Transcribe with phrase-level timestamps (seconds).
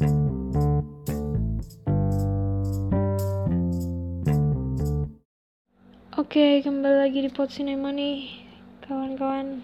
[0.00, 0.08] Oke,
[6.64, 8.32] kembali lagi di Pot Cinema nih,
[8.88, 9.60] kawan-kawan.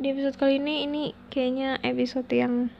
[0.00, 2.72] Di episode kali ini, ini kayaknya episode yang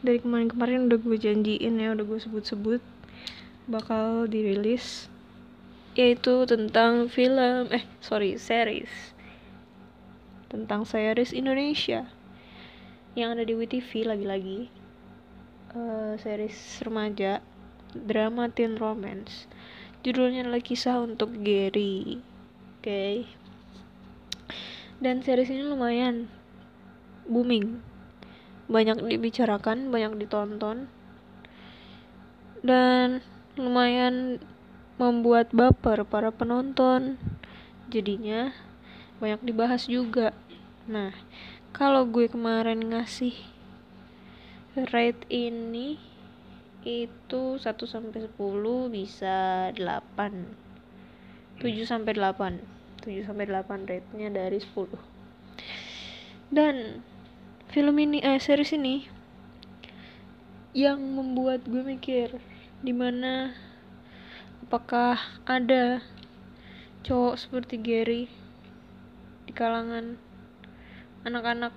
[0.00, 2.80] dari kemarin-kemarin udah gue janjiin ya, udah gue sebut-sebut
[3.68, 5.12] bakal dirilis,
[5.92, 8.88] yaitu tentang film, eh sorry, series
[10.48, 12.08] tentang series Indonesia
[13.12, 14.72] yang ada di WTV lagi-lagi,
[15.74, 16.56] uh, series
[16.86, 17.42] remaja,
[17.92, 19.50] drama teen romance.
[20.06, 22.22] Judulnya adalah kisah untuk Gary.
[22.80, 22.84] Oke.
[22.84, 23.16] Okay.
[25.02, 26.30] dan series ini lumayan
[27.28, 27.82] booming.
[28.70, 30.88] Banyak dibicarakan banyak ditonton.
[32.64, 33.20] Dan
[33.60, 34.40] lumayan
[34.96, 37.20] membuat baper para penonton.
[37.92, 38.54] Jadinya
[39.20, 40.32] banyak dibahas juga.
[40.88, 41.12] Nah
[41.74, 43.53] kalau gue kemarin ngasih
[44.74, 45.94] rate ini
[46.82, 48.34] itu 1 sampai 10
[48.90, 49.78] bisa 8
[51.62, 54.90] 7 sampai 8 7 sampai 8 rate-nya dari 10
[56.50, 57.06] dan
[57.70, 59.06] film ini eh series ini
[60.74, 62.34] yang membuat gue mikir
[62.82, 63.54] di mana
[64.66, 66.02] apakah ada
[67.06, 68.26] cowok seperti Gary
[69.46, 70.18] di kalangan
[71.22, 71.70] anak-anak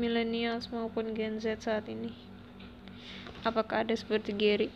[0.00, 2.27] milenial maupun Gen Z saat ini
[3.46, 4.68] apakah ada seperti Gary?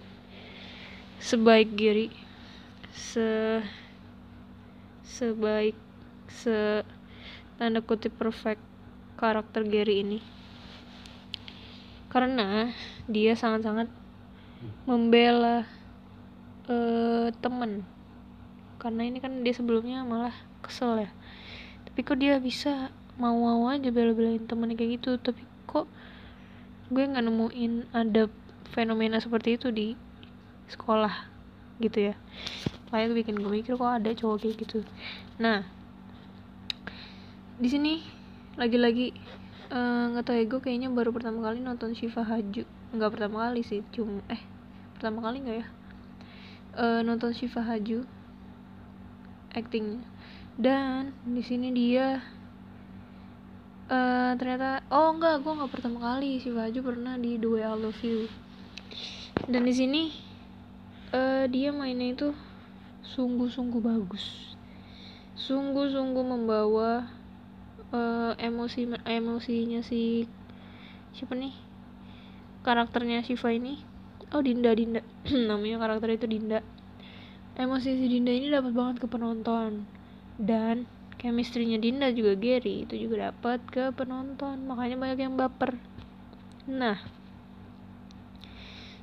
[1.22, 2.10] Sebaik Gary.
[2.92, 3.62] Se
[5.02, 5.76] sebaik
[6.28, 6.86] se
[7.60, 8.62] tanda kutip perfect
[9.18, 10.18] karakter Gary ini.
[12.12, 12.68] Karena
[13.08, 13.88] dia sangat-sangat
[14.84, 15.64] membela
[16.68, 17.86] uh, temen.
[18.76, 21.10] Karena ini kan dia sebelumnya malah kesel ya.
[21.88, 22.90] Tapi kok dia bisa
[23.20, 25.16] mau-mau aja bela-belain temennya kayak gitu?
[25.22, 25.86] Tapi kok
[26.92, 28.28] gue nggak nemuin ada
[28.72, 29.94] fenomena seperti itu di
[30.72, 31.28] sekolah
[31.78, 32.14] gitu ya.
[32.88, 34.80] Kayak bikin gue mikir kok ada cowok kayak gitu.
[35.40, 35.64] Nah
[37.60, 38.02] di sini
[38.56, 39.12] lagi-lagi
[39.72, 42.64] eh, nggak uh, tau ya gue kayaknya baru pertama kali nonton Shiva Haju.
[42.92, 44.40] Nggak pertama kali sih cuma eh
[44.96, 45.66] pertama kali nggak ya?
[46.72, 48.08] Uh, nonton Shiva Haju
[49.52, 50.04] actingnya.
[50.52, 52.20] Dan di sini dia
[53.88, 57.76] uh, ternyata oh enggak gue nggak pertama kali Shiva Haju pernah di The Way I
[58.04, 58.41] You
[59.50, 60.02] dan di sini
[61.12, 62.28] uh, dia mainnya itu
[63.02, 64.54] sungguh-sungguh bagus.
[65.34, 67.10] Sungguh-sungguh membawa
[67.92, 70.24] uh, emosi emosinya si
[71.12, 71.54] siapa nih?
[72.62, 73.82] Karakternya Shiva ini.
[74.32, 75.02] Oh Dinda Dinda.
[75.50, 76.62] Namanya karakter itu Dinda.
[77.58, 79.84] Emosi si Dinda ini dapat banget ke penonton.
[80.38, 80.86] Dan
[81.18, 82.86] chemistry-nya Dinda juga Gary.
[82.86, 84.64] Itu juga dapat ke penonton.
[84.64, 85.76] Makanya banyak yang baper.
[86.70, 87.21] Nah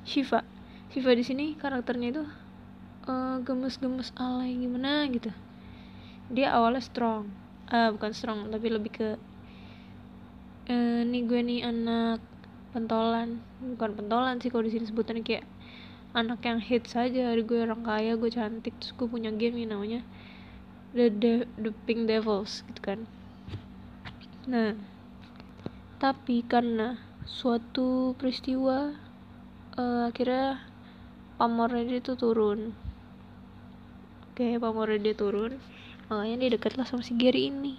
[0.04, 0.42] Shiva.
[0.90, 2.22] Shiva di sini karakternya itu
[3.06, 5.30] uh, gemes-gemes alay gimana gitu.
[6.30, 7.30] Dia awalnya strong.
[7.70, 9.08] Uh, bukan strong tapi lebih ke
[10.70, 12.18] uh, nih gue nih anak
[12.74, 13.38] pentolan.
[13.62, 15.46] Bukan pentolan sih kalau di sini sebutannya kayak
[16.10, 20.02] anak yang hit saja gue orang kaya gue cantik terus gue punya game yang namanya
[20.90, 23.00] the, the the pink devils gitu kan.
[24.50, 24.74] Nah
[26.02, 28.96] tapi karena suatu peristiwa
[29.76, 30.62] uh, akhirnya
[31.36, 32.74] pamornya dia tuh turun.
[34.32, 35.60] Oke pamornya dia turun.
[36.10, 37.78] Makanya dia deket lah sama si Gary ini.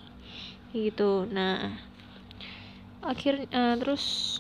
[0.72, 1.28] Gitu.
[1.28, 1.76] Nah
[3.02, 4.38] akhirnya uh, terus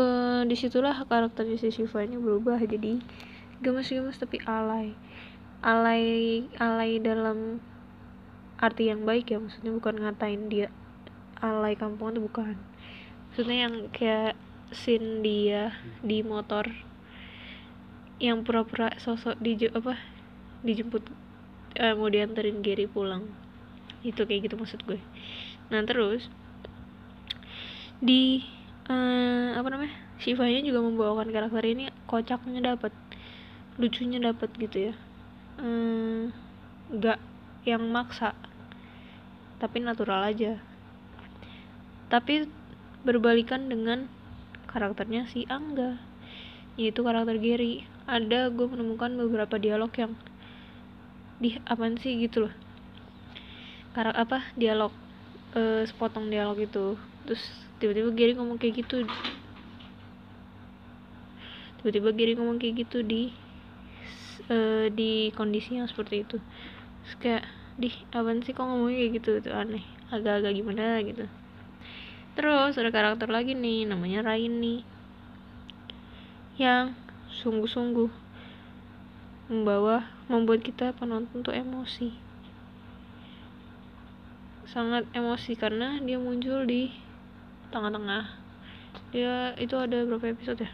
[0.00, 2.98] uh, di situlah karakternya si Shiva ini berubah jadi
[3.62, 4.96] gemes-gemes tapi alay.
[5.62, 6.04] Alay
[6.58, 7.62] alay dalam
[8.58, 9.38] arti yang baik ya.
[9.38, 10.68] Maksudnya bukan ngatain dia
[11.38, 12.58] alay kampung itu bukan.
[13.30, 14.34] Maksudnya yang kayak
[14.72, 16.68] scene dia di motor
[18.22, 19.98] yang pura-pura sosok di apa
[20.62, 21.04] dijemput
[21.78, 23.28] uh, mau dianterin Gary pulang.
[24.02, 24.98] Itu kayak gitu maksud gue.
[25.70, 26.26] Nah terus
[28.02, 28.42] di
[28.90, 32.94] uh, apa namanya Shivanya juga membawakan karakter ini kocaknya dapat
[33.74, 34.94] lucunya dapat gitu ya.
[35.58, 36.30] Uh,
[37.62, 38.34] yang maksa
[39.58, 40.58] tapi natural aja.
[42.10, 42.46] Tapi
[43.02, 44.10] berbalikan dengan
[44.72, 46.00] karakternya si Angga
[46.80, 47.84] yaitu karakter Gary.
[48.08, 50.12] Ada gue menemukan beberapa dialog yang
[51.38, 52.16] di apa sih?
[52.24, 52.54] gitu loh.
[53.92, 54.90] Karak apa dialog
[55.52, 56.96] uh, sepotong dialog itu.
[57.28, 57.42] Terus
[57.76, 59.04] tiba-tiba Gary ngomong kayak gitu
[61.82, 63.34] tiba-tiba Gary ngomong kayak gitu di
[64.46, 66.38] uh, di kondisi yang seperti itu.
[67.04, 67.44] Terus kayak
[67.76, 69.30] di apa sih kok ngomongnya kayak gitu?
[69.44, 69.84] Itu aneh.
[70.08, 71.41] Agak-agak gimana gitu
[72.32, 74.84] terus ada karakter lagi nih namanya Raini
[76.56, 76.96] yang
[77.42, 78.08] sungguh-sungguh
[79.52, 82.12] membawa membuat kita penonton tuh emosi.
[84.64, 86.88] Sangat emosi karena dia muncul di
[87.68, 88.24] tengah-tengah.
[89.12, 90.72] Dia itu ada berapa episode ya?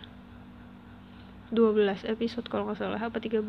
[1.48, 3.40] 12 episode kalau nggak salah apa 13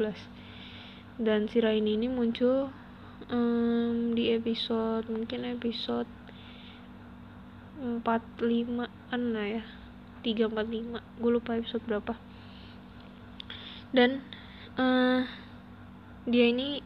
[1.19, 2.71] dan si Raini ini muncul
[3.27, 6.07] um, di episode mungkin episode
[7.79, 9.63] 45 an lah ya.
[10.19, 12.13] 345 gue lupa episode berapa.
[13.95, 14.19] Dan
[14.75, 15.23] uh,
[16.27, 16.83] dia ini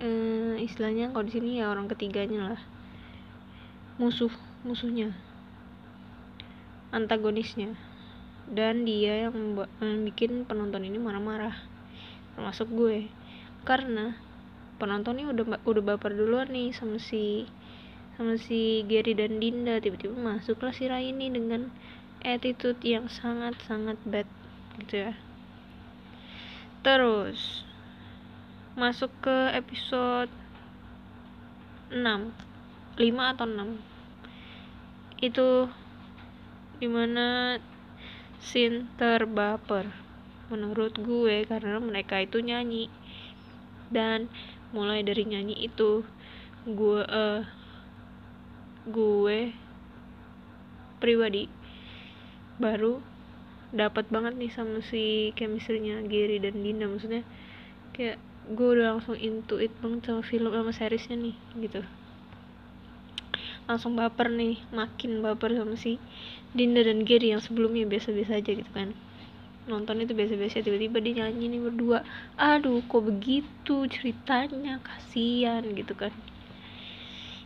[0.00, 2.60] uh, istilahnya kalau di sini ya orang ketiganya lah.
[4.00, 4.32] Musuh
[4.64, 5.12] musuhnya.
[6.88, 7.76] Antagonisnya.
[8.48, 9.60] Dan dia yang
[10.08, 11.54] bikin penonton ini marah-marah.
[12.32, 13.12] Termasuk gue.
[13.68, 14.16] Karena
[14.80, 17.44] penonton ini udah udah baper duluan nih sama si
[18.14, 21.74] sama si Gary dan Dinda tiba-tiba masuklah si Raini dengan
[22.22, 24.28] attitude yang sangat-sangat bad
[24.78, 25.12] gitu ya.
[26.86, 27.66] Terus
[28.78, 30.30] masuk ke episode
[31.90, 32.02] 6
[32.98, 33.94] 5 atau 6
[35.22, 35.50] itu
[36.82, 37.58] di mana
[38.42, 39.88] scene terbaper
[40.52, 42.92] menurut gue karena mereka itu nyanyi.
[43.88, 44.28] Dan
[44.74, 46.04] mulai dari nyanyi itu
[46.66, 47.40] gue uh,
[48.84, 49.56] gue
[51.00, 51.48] pribadi
[52.60, 53.00] baru
[53.74, 57.26] dapat banget nih sama si chemistry-nya Gary dan Dinda maksudnya
[57.96, 61.80] kayak gue udah langsung into it banget sama film sama seriesnya nih gitu.
[63.64, 65.96] Langsung baper nih makin baper sama si
[66.52, 68.92] Dinda dan Gary yang sebelumnya biasa-biasa aja gitu kan.
[69.64, 72.04] Nonton itu biasa-biasa tiba-tiba dia nyanyi nih berdua.
[72.36, 74.78] Aduh kok begitu ceritanya?
[74.84, 76.12] Kasihan gitu kan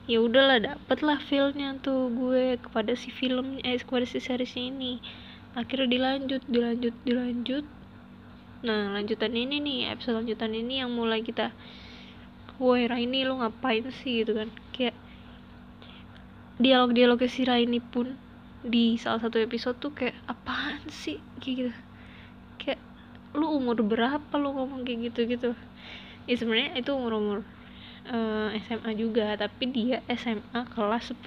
[0.08, 5.04] ya udahlah dapet lah feelnya tuh gue kepada si film eh kepada si series ini.
[5.52, 7.64] Akhirnya dilanjut dilanjut dilanjut.
[8.64, 11.52] Nah lanjutan ini nih episode lanjutan ini yang mulai kita
[12.56, 14.24] woi Raini lo ngapain sih?
[14.24, 14.48] Gitu kan.
[14.72, 14.96] Kayak
[16.56, 18.16] dialog-dialog si Raini pun
[18.64, 21.20] di salah satu episode tuh kayak apaan sih?
[21.36, 21.72] Kayak gitu.
[22.64, 22.80] Kayak
[23.36, 25.28] lu umur berapa lu ngomong kayak gitu?
[25.28, 25.50] Gitu.
[26.24, 27.38] Ya sebenarnya itu umur umur
[28.08, 31.24] uh, eh, SMA juga tapi dia SMA kelas 10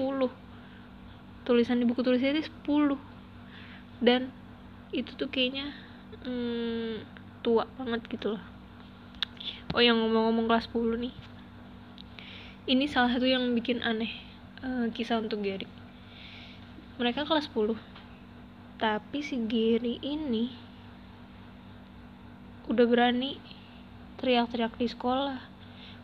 [1.41, 2.97] tulisan di buku tulisannya 10
[4.01, 4.29] dan
[4.91, 5.73] itu tuh kayaknya
[6.25, 7.05] hmm,
[7.41, 8.43] tua banget gitu loh.
[9.73, 11.13] Oh yang ngomong-ngomong kelas 10 nih.
[12.69, 14.13] Ini salah satu yang bikin aneh
[14.61, 15.65] uh, kisah untuk Gary.
[17.01, 17.77] Mereka kelas 10
[18.81, 20.49] tapi si Gary ini
[22.65, 23.37] udah berani
[24.17, 25.50] teriak-teriak di sekolah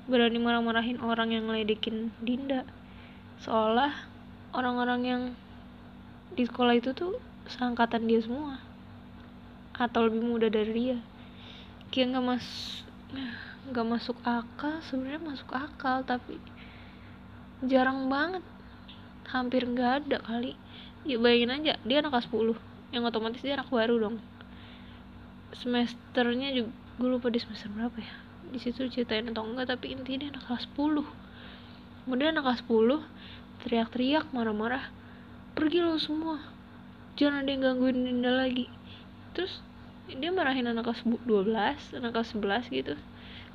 [0.07, 2.63] berani marah-marahin orang yang ngeledekin Dinda.
[3.43, 3.91] Seolah
[4.55, 5.21] orang-orang yang
[6.31, 7.19] di sekolah itu tuh
[7.51, 8.63] seangkatan dia semua.
[9.75, 10.97] Atau lebih muda dari dia.
[11.91, 12.47] Kayak nggak mas
[13.67, 16.39] nggak masuk akal sebenarnya masuk akal tapi
[17.67, 18.43] jarang banget.
[19.27, 20.55] Hampir nggak ada kali.
[21.03, 22.55] Ya bayangin aja dia anak kelas 10
[22.95, 24.23] yang otomatis dia anak baru dong.
[25.51, 30.31] Semesternya juga gue lupa di semester berapa ya di situ ceritain atau enggak tapi intinya
[30.31, 31.03] anak kelas 10
[32.07, 33.03] kemudian anak kelas 10
[33.67, 34.91] teriak-teriak marah-marah
[35.57, 36.57] pergi lo semua
[37.17, 38.69] jangan ada yang gangguin Dinda lagi.
[39.33, 39.59] Terus
[40.07, 42.93] dia marahin anak kelas 12 anak kelas 11 gitu.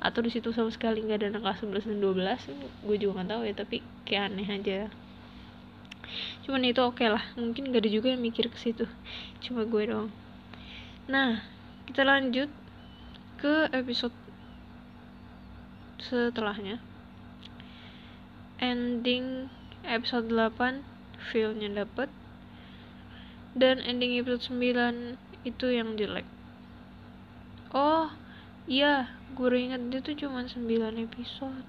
[0.03, 3.29] Atau di situ sama sekali nggak ada anak kelas 11 dan 12 gue juga nggak
[3.31, 4.91] tahu ya tapi kayak aneh aja.
[6.43, 8.85] Cuman itu oke okay lah mungkin gak ada juga yang mikir ke situ
[9.39, 10.11] cuma gue doang.
[11.07, 11.39] Nah
[11.87, 12.51] kita lanjut
[13.39, 14.13] ke episode
[16.09, 16.83] setelahnya.
[18.59, 19.47] Ending
[19.87, 20.83] episode 8
[21.31, 22.11] feelnya dapet.
[23.55, 25.15] Dan ending episode 9
[25.47, 26.27] itu yang jelek.
[27.71, 28.11] Oh
[28.67, 30.59] iya gue ingat dia tuh cuma 9
[30.99, 31.65] episode.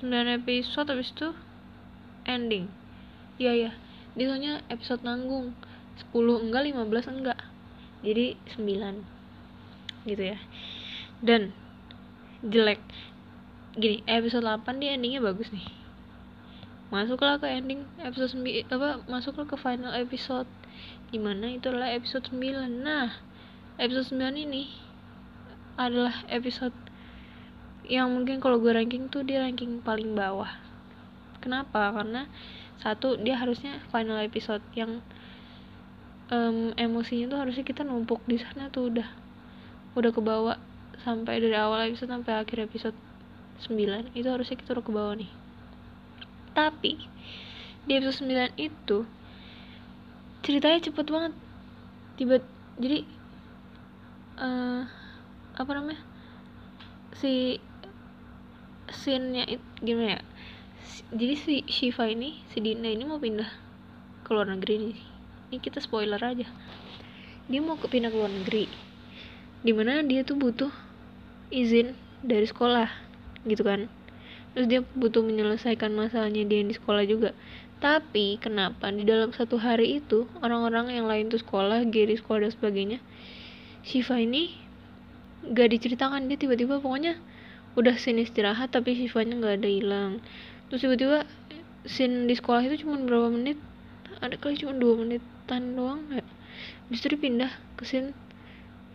[0.00, 1.34] 9 episode habis itu
[2.26, 2.70] ending.
[3.40, 3.72] Iya ya
[4.18, 5.54] dia soalnya episode nanggung.
[6.12, 7.38] 10 enggak 15 enggak.
[8.02, 9.02] Jadi 9
[10.08, 10.38] gitu ya.
[11.20, 11.52] Dan
[12.40, 12.80] jelek.
[13.76, 15.68] Gini episode 8 dia endingnya bagus nih.
[16.88, 20.48] Masuklah ke ending episode 9 apa masuklah ke final episode.
[21.12, 23.12] Di mana itu adalah episode 9 nah
[23.76, 24.72] episode 9 ini
[25.76, 26.72] adalah episode
[27.84, 30.48] yang mungkin kalau gue ranking tuh dia ranking paling bawah.
[31.44, 31.92] Kenapa?
[31.92, 32.24] Karena
[32.80, 35.04] satu dia harusnya final episode yang
[36.32, 39.08] um, emosinya tuh harusnya kita numpuk di sana tuh udah
[39.98, 40.54] udah kebawa
[41.00, 42.96] sampai dari awal episode sampai akhir episode
[43.64, 45.30] 9 itu harusnya kita udah ke bawah nih.
[46.56, 46.92] Tapi
[47.84, 48.98] di episode 9 itu
[50.44, 51.32] ceritanya cepet banget.
[52.16, 52.36] Tiba
[52.76, 53.04] jadi
[54.40, 54.84] uh,
[55.56, 56.00] apa namanya?
[57.16, 57.60] Si
[58.90, 60.22] scene-nya itu gimana ya?
[61.10, 63.48] Jadi si Shiva ini si Dina ini mau pindah
[64.24, 64.98] ke luar negeri nih.
[65.50, 66.46] Ini kita spoiler aja.
[67.50, 68.70] Dia mau ke pindah ke luar negeri.
[69.60, 70.89] Di mana dia tuh butuh
[71.50, 72.88] izin dari sekolah
[73.46, 73.86] gitu kan.
[74.54, 77.30] Terus dia butuh menyelesaikan masalahnya dia di sekolah juga.
[77.78, 82.52] Tapi kenapa di dalam satu hari itu orang-orang yang lain tuh sekolah di sekolah dan
[82.52, 82.98] sebagainya
[83.80, 84.52] Shiva ini
[85.50, 86.28] gak diceritakan.
[86.28, 87.16] Dia tiba-tiba pokoknya
[87.78, 90.12] udah scene istirahat tapi siswanya nggak ada hilang.
[90.68, 91.24] Terus tiba-tiba
[91.88, 93.56] scene di sekolah itu cuma berapa menit?
[94.20, 96.20] Ada kali cuma dua menitan doang ya
[96.90, 98.10] justru pindah ke scene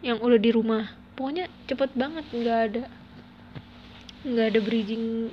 [0.04, 2.84] yang udah di rumah pokoknya cepet banget nggak ada
[4.26, 5.32] nggak ada bridging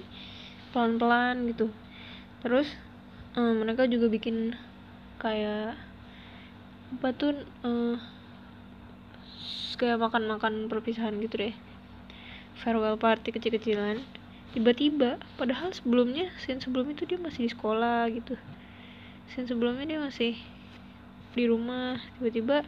[0.73, 1.69] pelan-pelan gitu.
[2.43, 2.69] Terus
[3.37, 4.57] um, mereka juga bikin
[5.19, 5.77] kayak
[6.93, 7.33] apa tuh
[7.65, 7.97] uh,
[9.81, 11.55] kayak makan-makan perpisahan gitu deh.
[12.63, 14.05] Farewell party kecil-kecilan.
[14.53, 18.37] Tiba-tiba padahal sebelumnya scene sebelum itu dia masih di sekolah gitu.
[19.33, 20.37] Scene sebelumnya dia masih
[21.33, 21.97] di rumah.
[22.21, 22.63] Tiba-tiba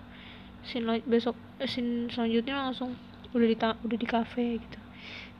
[0.64, 2.96] scene besok eh, scene selanjutnya langsung
[3.36, 4.78] udah di udah di cafe gitu.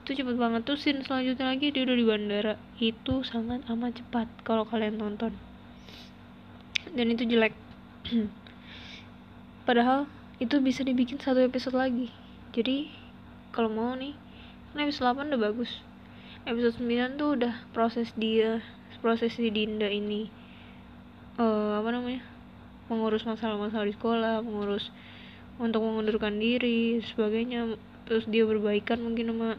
[0.04, 0.62] Itu cepet banget.
[0.68, 2.54] Tuh scene selanjutnya lagi dia udah di bandara.
[2.76, 5.34] Itu sangat amat cepat kalau kalian tonton
[6.94, 7.56] dan itu jelek.
[9.66, 10.04] Padahal
[10.38, 12.12] itu bisa dibikin satu episode lagi.
[12.52, 12.92] Jadi
[13.50, 14.12] kalau mau nih
[14.74, 15.80] kan episode 8 udah bagus.
[16.44, 18.60] Episode 9 tuh udah proses dia
[19.00, 20.32] proses si Dinda ini
[21.36, 22.24] uh, apa namanya
[22.88, 24.92] mengurus masalah-masalah di sekolah mengurus
[25.56, 27.78] untuk mengundurkan diri sebagainya.
[28.04, 29.50] Terus dia berbaikan mungkin sama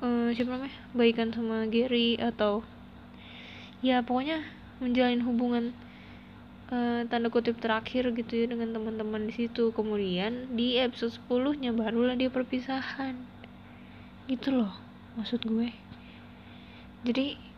[0.00, 0.76] uh, siapa namanya?
[0.96, 2.64] Baikan sama Gary atau
[3.84, 4.44] ya pokoknya
[4.80, 5.64] menjalin hubungan
[6.72, 9.74] uh, tanda kutip terakhir gitu ya dengan teman-teman di situ.
[9.76, 13.20] Kemudian di episode 10 nya barulah dia perpisahan.
[14.24, 14.72] Gitu loh
[15.18, 15.68] maksud gue.
[17.04, 17.49] Jadi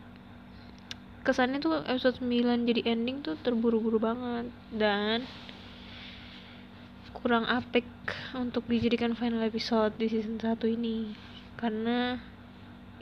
[1.23, 4.51] kesannya tuh episode 9 jadi ending tuh terburu-buru banget.
[4.75, 5.23] Dan
[7.15, 7.87] kurang apik
[8.35, 11.15] untuk dijadikan final episode di season 1 ini.
[11.55, 12.19] Karena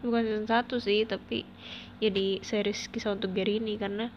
[0.05, 1.49] bukan season 1 sih tapi
[1.97, 3.81] ya di series kisah untuk Gary ini.
[3.81, 4.13] Karena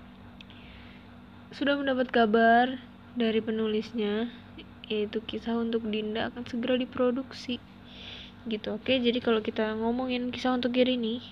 [1.57, 2.77] sudah mendapat kabar
[3.17, 4.29] dari penulisnya
[4.85, 7.57] yaitu kisah untuk Dinda akan segera diproduksi.
[8.45, 8.93] Gitu oke?
[8.93, 11.25] Jadi kalau kita ngomongin kisah untuk Gary ini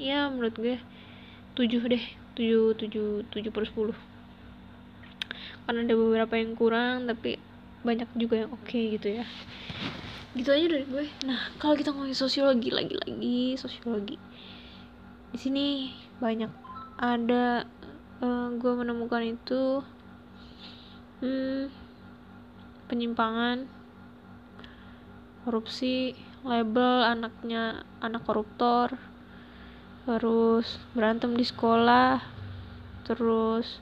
[0.00, 0.76] ya menurut gue
[1.54, 4.14] 7 deh 7 7 7 per 10
[5.64, 7.40] karena ada beberapa yang kurang tapi
[7.84, 9.24] banyak juga yang oke okay, gitu ya.
[10.36, 11.06] Gitu aja dari gue.
[11.24, 14.16] Nah kalau kita ngomongin sosiologi lagi lagi sosiologi.
[15.32, 15.88] Di sini
[16.20, 16.52] banyak
[17.00, 17.64] ada
[18.20, 19.80] uh, gue menemukan itu
[21.24, 21.72] hmm,
[22.88, 23.68] penyimpangan
[25.44, 28.96] korupsi label anaknya anak koruptor
[30.04, 32.20] terus berantem di sekolah.
[33.04, 33.80] Terus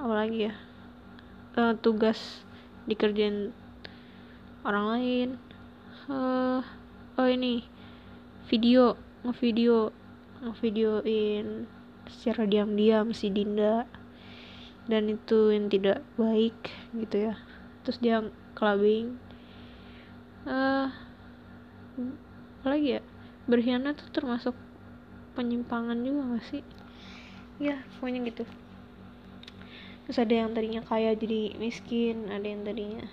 [0.00, 0.54] apa lagi ya?
[1.56, 2.44] Uh, tugas
[2.88, 3.52] dikerjain
[4.64, 5.28] orang lain.
[6.08, 6.64] Uh,
[7.20, 7.64] oh ini
[8.48, 9.92] video ngevideo
[10.40, 11.68] ngevideoin
[12.08, 13.84] secara diam-diam si Dinda.
[14.88, 16.56] Dan itu yang tidak baik
[16.96, 17.34] gitu ya.
[17.84, 18.24] Terus dia
[18.56, 19.20] clubbing
[20.48, 20.88] uh,
[22.60, 23.02] apa lagi ya?
[23.44, 24.56] Berkhianat tuh termasuk
[25.40, 26.62] penyimpangan juga gak sih?
[27.56, 28.44] Ya pokoknya gitu.
[30.04, 33.08] Terus ada yang tadinya kaya jadi miskin ada yang tadinya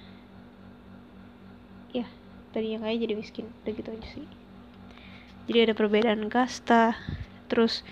[1.95, 2.03] ya
[2.51, 4.27] tadinya kaya jadi miskin udah gitu aja sih.
[5.47, 6.99] Jadi ada perbedaan kasta
[7.47, 7.87] terus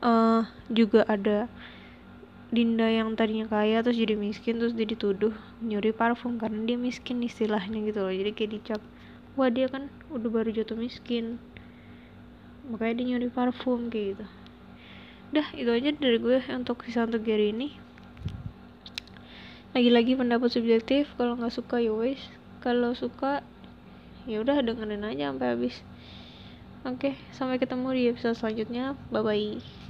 [0.00, 1.52] uh, juga ada
[2.48, 7.20] Dinda yang tadinya kaya terus jadi miskin terus dia dituduh nyuri parfum karena dia miskin
[7.20, 8.14] istilahnya gitu loh.
[8.14, 8.80] Jadi kayak dicap
[9.36, 11.36] wah dia kan udah baru jatuh miskin
[12.68, 14.24] makanya dia nyuri parfum kayak gitu.
[15.28, 17.72] Udah itu aja dari gue untuk kisah untuk Gary ini.
[19.76, 22.20] Lagi-lagi pendapat subjektif kalau nggak suka ya wes.
[22.64, 23.44] Kalau suka
[24.24, 25.76] ya udah dengerin aja sampai habis.
[26.88, 28.96] Oke sampai ketemu di episode selanjutnya.
[29.12, 29.87] Bye bye